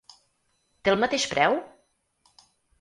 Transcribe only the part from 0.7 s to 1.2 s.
Té el